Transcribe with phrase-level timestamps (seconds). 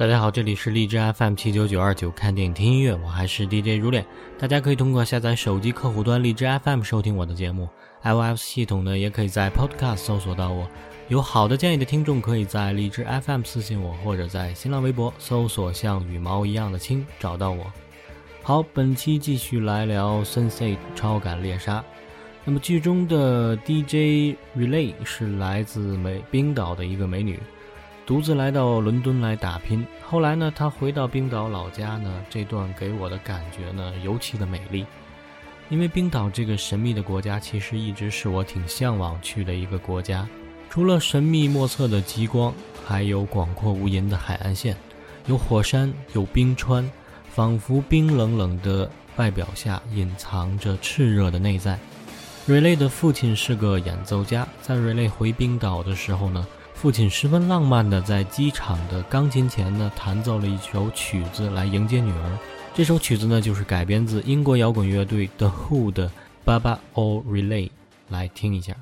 [0.00, 4.02] 大家好，这里是荔枝 FM 七九九二九，看电影听音乐，我还是 DJ 如恋。
[4.38, 7.68] 大家可以通过下载手机客户端荔枝 FM 收听我的节目
[8.02, 10.66] ，iOS 系统呢也可以在 Podcast 搜索到我。
[11.08, 17.70] 有好的建议的听众，可以在荔枝 FM 私信我，或者在新浪微博搜索“像羽毛一样的轻”找到我。
[18.42, 21.80] 好，本期继续来聊《Sunset 超感猎杀》。
[22.46, 27.38] 那么剧中的 DJ Relay 是来自美冰岛的一个美女。
[28.10, 34.84] 独自来到伦敦来打拼，后来呢，他回到冰岛老家呢，这段给我的感觉呢，尤其的美丽。
[35.68, 40.28] 因为冰岛这个神秘的国家，其实一直是我挺向往去的一个国家。
[40.68, 42.52] 除了神秘莫测的极光，
[42.84, 44.76] 还有广阔无垠的海岸线，
[45.26, 46.90] 有火山，有冰川，
[47.30, 51.78] 仿佛冰冷冷的外表下隐藏着炽热的内在。
[52.44, 56.44] 瑞雷的父亲是个演奏家，在瑞雷回冰岛的时候呢。
[56.80, 62.38] 父亲十分浪漫的在机场的钢琴前呢弹奏了一首曲子来迎接女儿。
[62.72, 66.08] 这首曲子呢就是改编自英国摇滚乐队 The Who 的
[66.46, 67.66] 《Baba O Relay》，
[68.08, 68.74] 来听一下。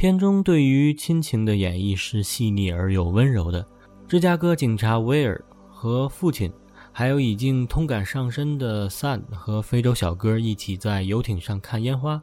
[0.00, 3.62] 片中对于亲情的演绎是细腻而又温柔的。
[4.08, 5.38] 芝加哥警察威尔
[5.68, 6.50] 和父亲，
[6.90, 12.18] 还有已经通感上身的 Sun 和非洲小哥一起在游艇上看烟花。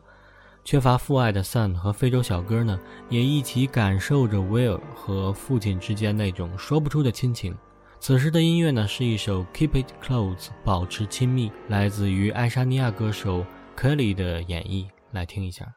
[0.65, 2.79] 缺乏父爱的 Sun 和非洲小哥呢，
[3.11, 7.55] 也一起感受着威尔和父亲之间那种说不出的亲情。
[7.99, 13.45] 此时的音乐呢，是一首《Keep It Close》，保持亲密，来自于爱沙尼亚歌手
[13.77, 15.76] Kelly 的演绎，来听一下。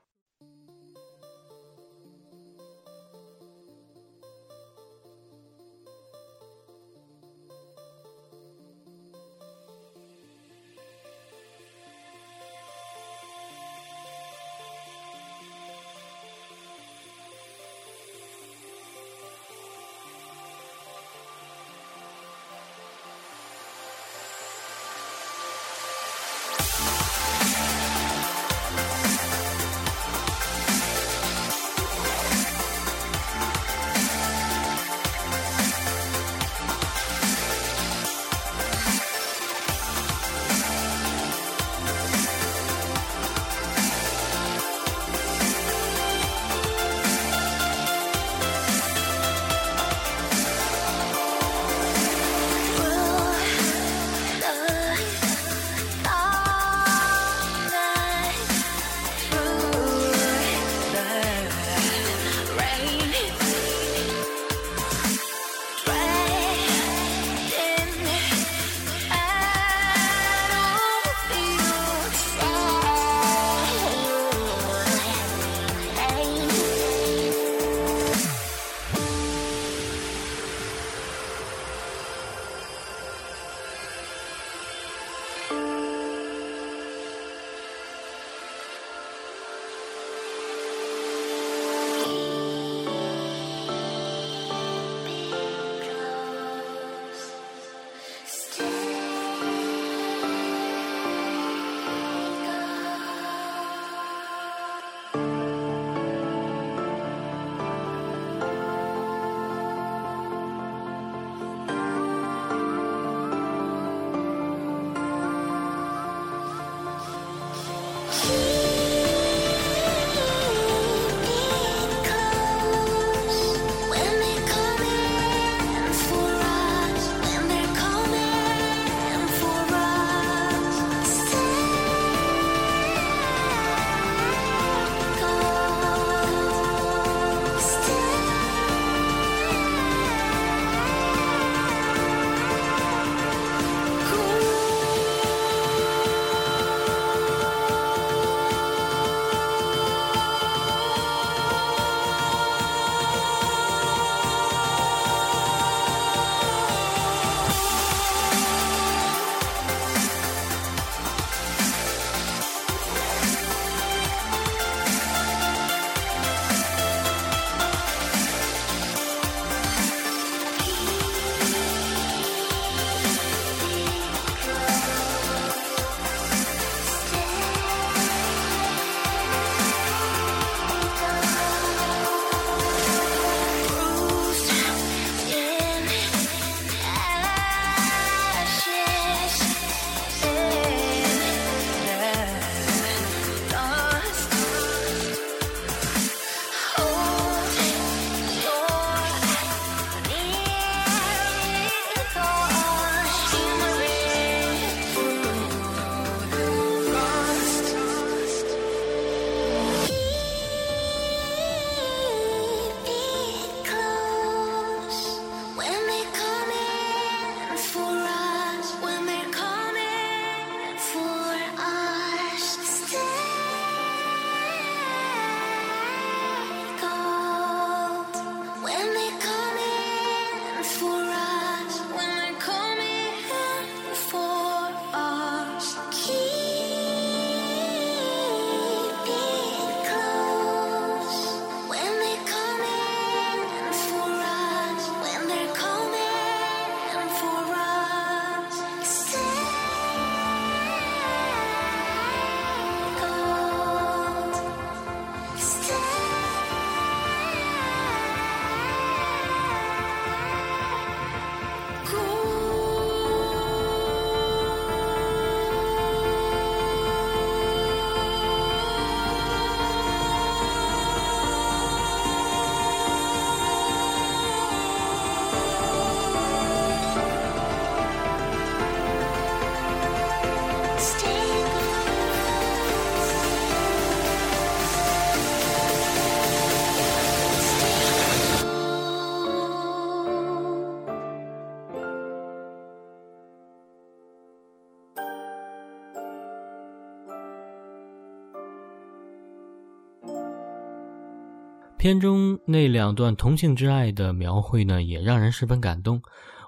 [301.80, 306.02] 片中那两段同性之爱的描绘呢，也让人十分感动。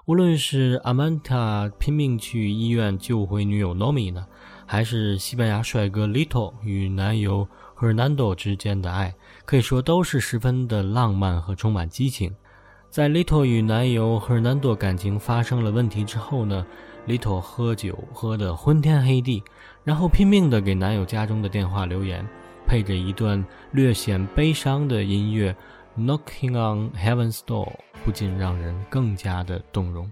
[0.05, 4.27] 无论是阿曼达拼命去医院救回女友 Nomi 呢，
[4.67, 9.11] 还是西班牙帅哥 Little 与男友 Hernando 之间的爱，
[9.43, 12.31] 可以说都是十分的浪漫和充满激情。
[12.91, 16.63] 在 Little 与男友 Hernando 感情发生了问题之后呢
[17.07, 19.41] ，Little 喝酒喝得昏天黑地，
[19.83, 22.23] 然后拼命的给男友家中的电话留言，
[22.67, 25.55] 配着一段略显悲伤的音乐。
[25.95, 27.71] Knocking on Heaven's Door
[28.03, 30.11] 不禁让人更加的动容。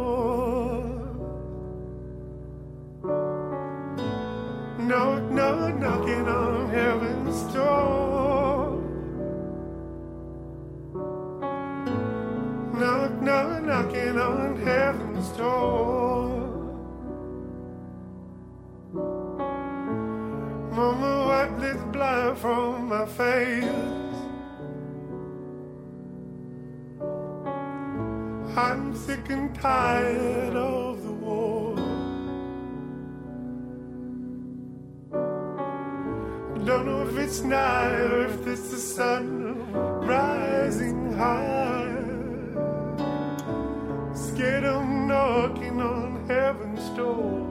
[23.07, 23.63] Face.
[28.55, 31.75] I'm sick and tired of the war.
[36.65, 39.71] Don't know if it's night or if it's the sun
[40.05, 41.95] rising high.
[44.13, 47.50] Scared of knocking on heaven's door.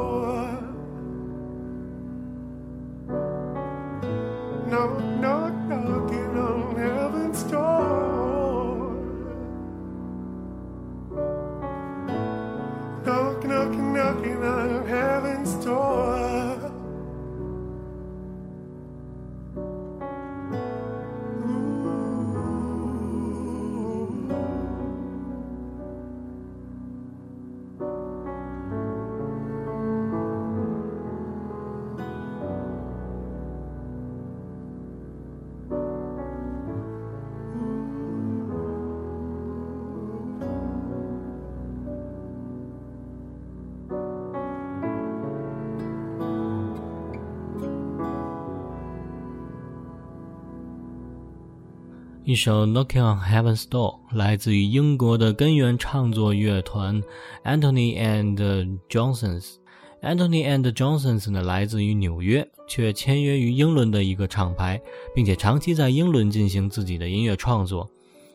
[52.31, 57.03] 一首 Knocking on Heaven's Door》来自于英国的根源创作乐团
[57.43, 59.55] Anthony and Johnsons。
[60.01, 64.81] Anthony and Johnsons 呢，来自于纽约，却签约于英伦的一个厂牌，
[65.13, 67.91] 并且长期在英伦进行自己的音乐创作。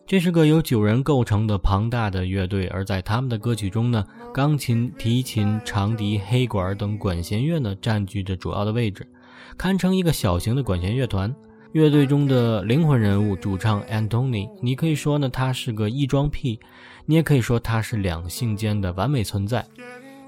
[0.07, 9.09] 这是个由九人构成的庞大的乐队，而在他们的歌曲中呢，钢琴、提琴、长笛、黑管等管弦乐呢，占据着主要的位置，
[9.57, 11.35] 堪称一个小型的管弦乐团。
[11.77, 14.49] 乐队中的灵魂人物，主唱 Antony。
[14.63, 16.59] 你可以说呢，他是个异装癖，
[17.05, 19.63] 你也可以说他是两性间的完美存在。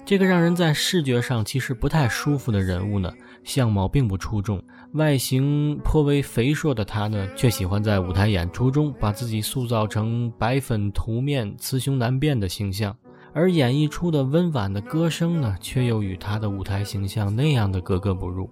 [0.04, 3.10] 这个让人在视觉上其实不太舒服的人物呢，
[3.44, 12.94] 相貌并不出众，外形颇为肥硕的他呢，却喜欢在舞台演出中把自己塑造成白粉涂面、雌雄难辨的形象。
[13.32, 18.50] 而演绎出的温婉的歌声呢，却又与他的舞台形象那样的格格不入。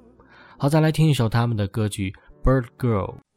[0.58, 2.10] 好，再来听一首他们的歌曲
[2.46, 3.35] 《Bird Girl》。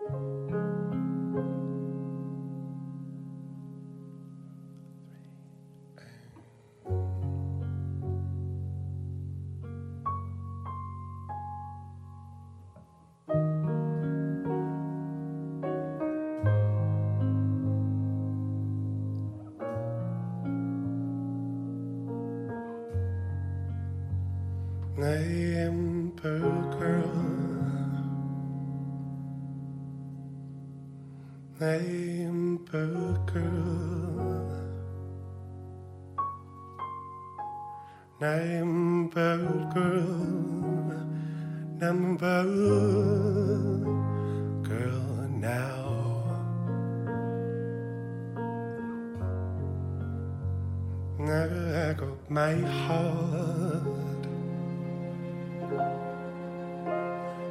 [52.50, 53.84] My heart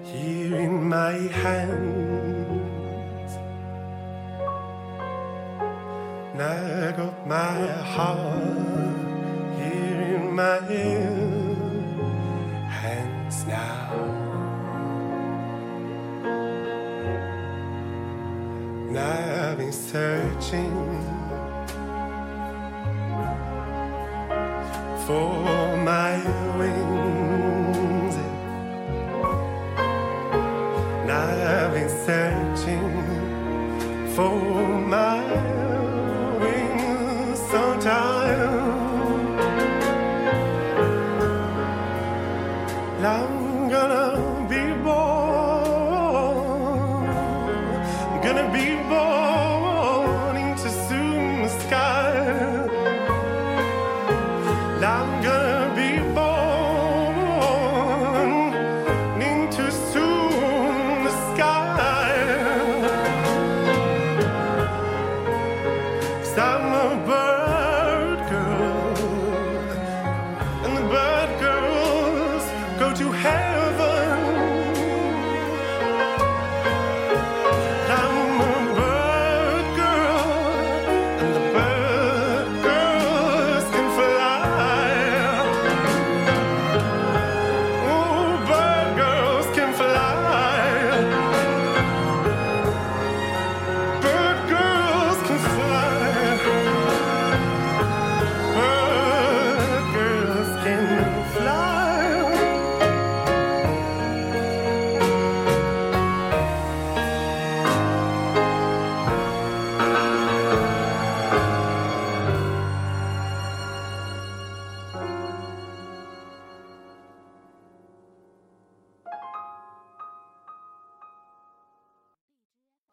[0.05, 3.33] here in my hands.
[6.35, 8.97] Now I got my heart
[9.59, 10.61] here in my
[12.81, 13.95] hands now.
[18.91, 21.08] Now I've been searching
[25.09, 26.17] for my
[26.59, 28.17] wings.
[31.09, 32.89] Now I've been searching
[34.15, 34.37] for
[34.95, 35.18] my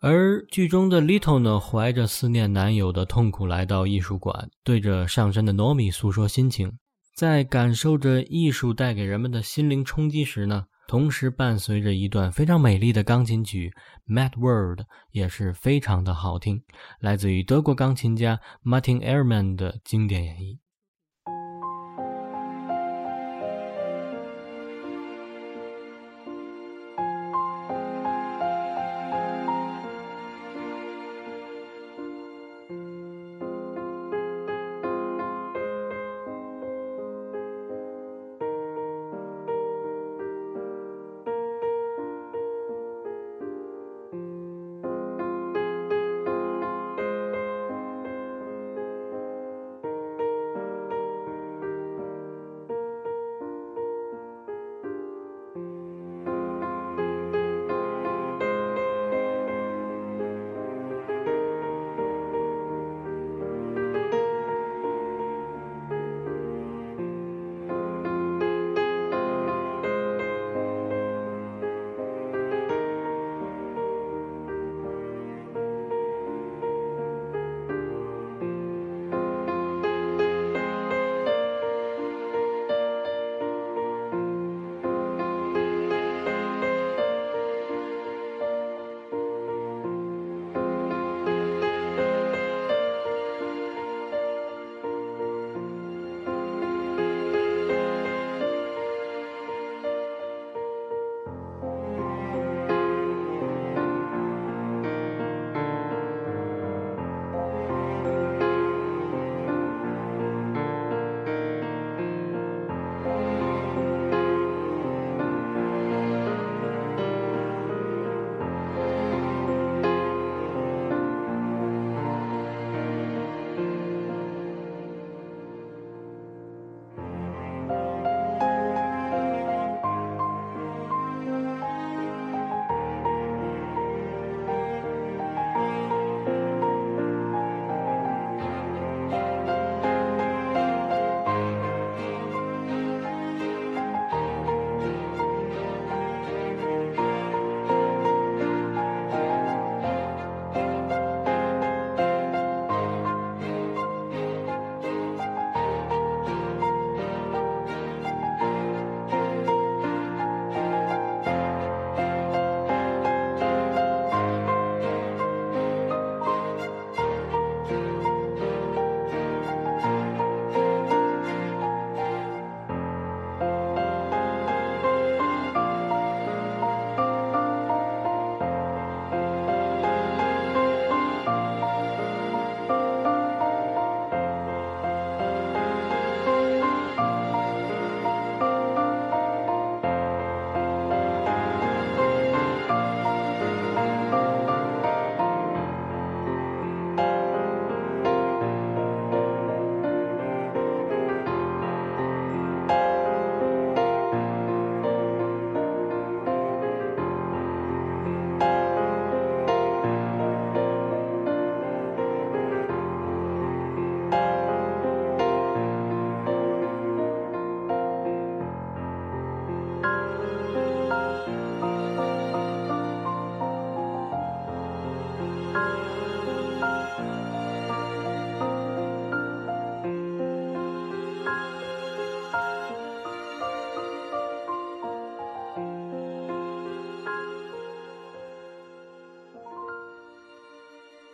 [0.07, 6.77] 而剧中的 Little 呢，怀着思念男友的痛苦来到艺术馆，对着上身的 Nomi 诉说心情。
[7.15, 13.73] 在感受着艺术带给人们的心灵冲击时呢，同时伴随着一段非常美丽的钢琴曲
[14.13, 16.61] 《Mad World》，也是非常的好听，
[16.99, 20.59] 来自于德国钢琴家 Martin Ehrman 的经典演绎。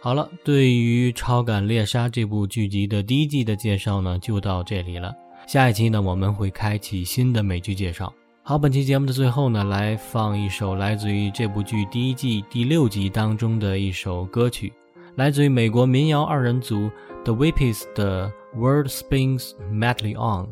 [0.03, 5.13] 好了，对于《超感猎杀》这部剧集的第一季的介绍呢，就到这里了。
[5.45, 8.11] 下一期呢，我们会开启新的美剧介绍。
[8.41, 14.73] 好，本期节目的最后呢，来放一首来自于这部剧第一季第六集当中的一首歌曲，
[15.17, 16.89] 来自于美国民谣二人组
[17.23, 18.27] The Whippies 的
[18.59, 20.47] 《World Spins Madly On》。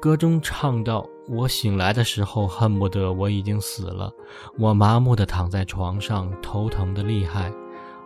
[0.00, 4.10] 歌中唱到：“我醒来的时候，恨不得我已经死了，
[4.58, 7.52] 我麻木地躺在床上，头疼的厉害。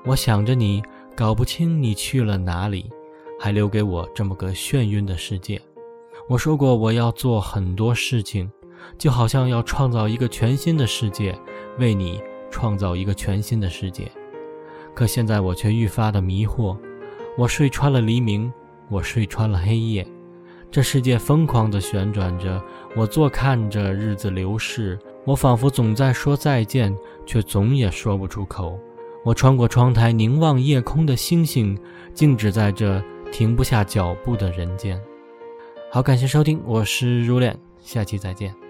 [0.05, 0.83] 我想着你，
[1.17, 2.91] 搞不清你去了哪里，
[3.39, 5.61] 还留给我这么个眩晕的世界。
[6.29, 8.51] 我说过我要做很多事情。”
[8.99, 11.39] 就好像要创造一个全新的世界，
[11.79, 14.11] 为你创造一个全新的世界。
[14.93, 16.77] 可现在我却愈发的迷惑。
[17.39, 18.53] 我睡穿了黎明，
[18.91, 20.05] 我睡穿了黑夜。
[20.69, 22.61] 这世界疯狂地旋转着，
[22.97, 24.99] 我坐看着日子流逝。
[25.25, 26.93] 我仿佛总在说再见，
[27.25, 28.77] 却总也说不出口。
[29.25, 31.79] 我穿过窗台，凝望夜空的星星，
[32.13, 35.01] 静止在这停不下脚步的人间。
[35.91, 38.62] 好，感谢收听，我是如恋，下期再见。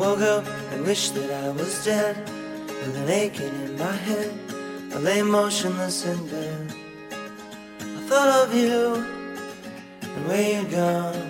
[0.00, 2.16] Woke up and wished that I was dead.
[2.66, 4.32] With an aching in my head
[4.94, 6.74] I lay motionless in bed.
[7.82, 8.94] I thought of you
[10.14, 11.28] and where you'd gone?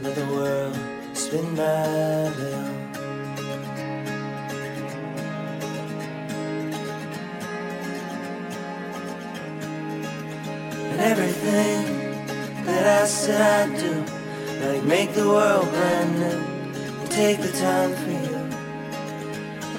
[0.00, 0.78] Let the world
[1.12, 2.76] spin madly on
[10.90, 11.80] And everything
[12.64, 13.94] that I said I'd do
[14.66, 16.25] Like make the world brand new
[17.16, 18.36] take the time for you.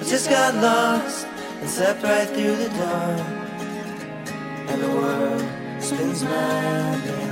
[0.00, 1.24] just got lost
[1.60, 3.20] and slept right through the dawn.
[4.70, 5.44] And the world
[5.80, 7.27] spins madly on.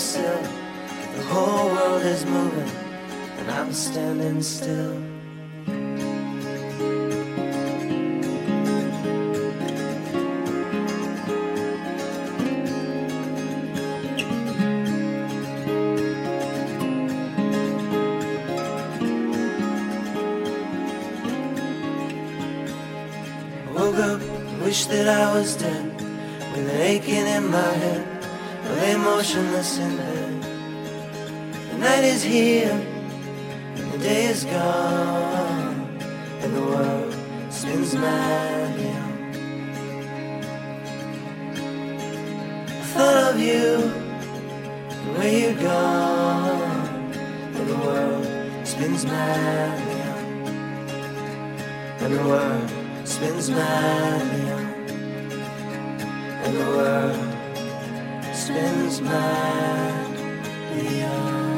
[0.00, 0.42] Windowsill.
[1.16, 2.70] The whole world is moving,
[3.38, 5.19] and I'm standing still.
[28.80, 30.42] Lay motionless in bed.
[31.70, 32.72] The night is here,
[33.76, 35.76] and the day is gone,
[36.42, 37.14] and the world
[37.50, 39.12] spins madly on.
[42.80, 43.66] I thought of you,
[45.00, 47.12] and where you're gone,
[47.56, 48.26] and the world
[48.66, 50.24] spins madly on,
[52.02, 52.70] and the world
[53.04, 54.66] spins madly on,
[56.44, 57.29] and the world
[58.50, 60.42] spins mine
[60.74, 61.49] beyond.